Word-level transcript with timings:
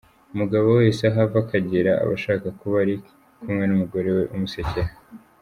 Umugabo 0.33 0.67
wese 0.79 1.01
aho 1.09 1.19
ava 1.25 1.39
akagera 1.43 1.91
aba 2.03 2.13
ashaka 2.19 2.47
kuba 2.59 2.75
ari 2.83 2.95
kumwe 3.41 3.63
n’umugore 3.67 4.07
umusekera. 4.35 4.91